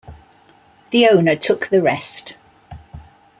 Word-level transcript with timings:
The 0.89 1.07
owner 1.09 1.35
took 1.35 1.67
the 1.67 1.79
rest. 1.79 2.35